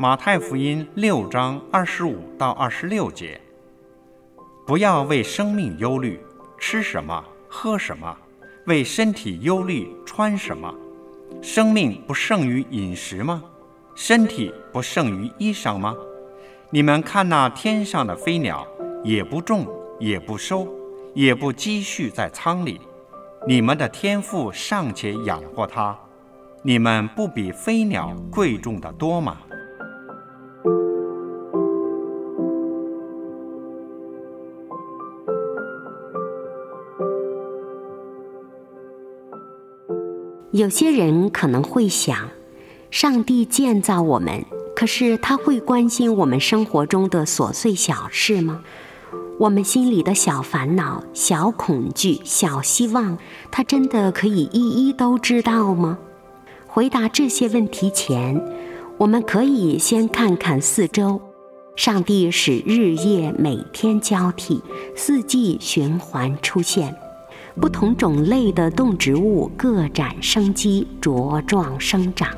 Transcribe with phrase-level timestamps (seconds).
[0.00, 3.40] 马太福音六章二十五到二十六节：
[4.64, 6.20] 不要为生命忧虑，
[6.56, 8.16] 吃什么，喝什么；
[8.66, 10.72] 为身体忧虑，穿什么。
[11.42, 13.42] 生命不胜于饮食吗？
[13.96, 15.92] 身体不胜于衣裳吗？
[16.70, 18.64] 你们看那天上的飞鸟，
[19.02, 19.66] 也不种，
[19.98, 20.68] 也不收，
[21.12, 22.80] 也不积蓄在仓里，
[23.48, 25.98] 你们的天赋尚且养活它，
[26.62, 29.38] 你们不比飞鸟贵重的多吗？
[40.50, 42.30] 有些人可能会想，
[42.90, 48.62] 上帝建造我们，可是他会关心我们生活中的琐碎小事吗？
[49.38, 53.18] 我们心里的小烦恼、小恐惧、小希望，
[53.50, 55.98] 他真的可以一一都知道吗？
[56.66, 58.42] 回答这些问题前，
[58.96, 61.20] 我们可以先看看四周。
[61.76, 64.62] 上帝使日夜每天交替，
[64.96, 66.96] 四季循环出现。
[67.60, 72.28] 不同种类的动植物各展生机，茁壮生长。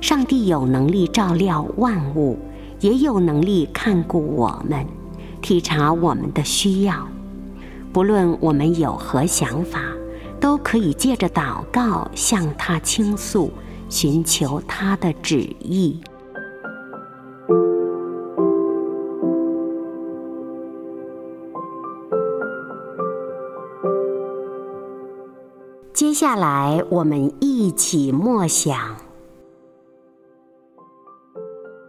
[0.00, 2.38] 上帝有能力照料万物，
[2.80, 4.84] 也有能力看顾我们，
[5.40, 7.06] 体察我们的需要。
[7.92, 9.80] 不论我们有何想法，
[10.40, 13.50] 都可以借着祷告向他倾诉，
[13.88, 16.00] 寻求他的旨意。
[25.96, 28.76] 接下来，我们一起默想《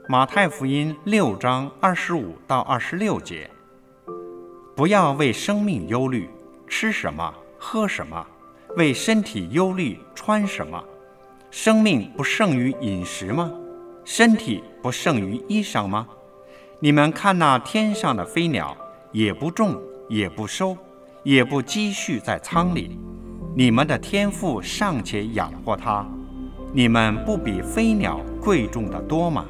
[0.08, 3.50] 马太福音》六章二十五到二十六节：
[4.78, 6.30] 不要为生命忧虑，
[6.70, 8.26] 吃什么，喝什么；
[8.78, 10.82] 为身体忧虑，穿什么。
[11.52, 13.52] 生命不胜于饮食吗？
[14.06, 16.08] 身体不胜于衣裳吗？
[16.80, 18.74] 你们看那天上的飞鸟，
[19.12, 20.78] 也不种，也不收，
[21.24, 22.98] 也不积蓄在仓里。
[23.60, 26.06] 你们的天赋尚且养活它，
[26.72, 29.48] 你们不比飞鸟贵重的多吗？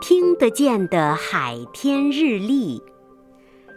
[0.00, 2.82] 听得见的海天日历。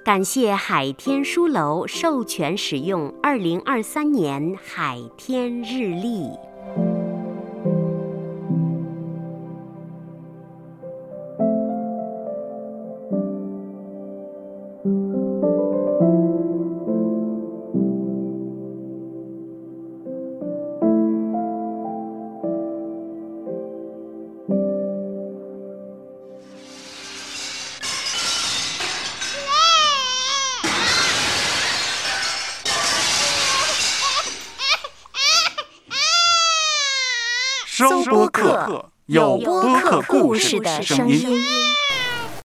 [0.04, 6.49] 感谢海天书楼授权使用二零二三年海天日历。
[37.80, 41.30] 收播客，有播客故事的声音。